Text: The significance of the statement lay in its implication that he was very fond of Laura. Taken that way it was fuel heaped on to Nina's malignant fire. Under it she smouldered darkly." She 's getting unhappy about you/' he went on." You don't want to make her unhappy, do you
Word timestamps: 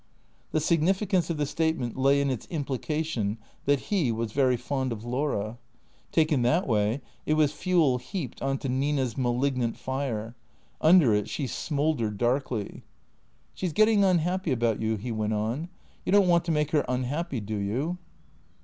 The 0.51 0.59
significance 0.59 1.29
of 1.29 1.37
the 1.37 1.45
statement 1.45 1.95
lay 1.95 2.21
in 2.21 2.31
its 2.31 2.47
implication 2.47 3.37
that 3.65 3.79
he 3.91 4.11
was 4.11 4.31
very 4.31 4.57
fond 4.57 4.91
of 4.91 5.03
Laura. 5.05 5.59
Taken 6.11 6.41
that 6.41 6.65
way 6.67 7.01
it 7.27 7.35
was 7.35 7.51
fuel 7.51 7.99
heaped 7.99 8.41
on 8.41 8.57
to 8.57 8.67
Nina's 8.67 9.15
malignant 9.15 9.77
fire. 9.77 10.33
Under 10.81 11.13
it 11.13 11.29
she 11.29 11.45
smouldered 11.45 12.17
darkly." 12.17 12.81
She 13.53 13.67
's 13.67 13.73
getting 13.73 14.03
unhappy 14.03 14.51
about 14.51 14.79
you/' 14.79 14.97
he 14.97 15.11
went 15.11 15.33
on." 15.33 15.69
You 16.03 16.11
don't 16.11 16.27
want 16.27 16.45
to 16.45 16.51
make 16.51 16.71
her 16.71 16.83
unhappy, 16.89 17.39
do 17.39 17.57
you 17.57 17.99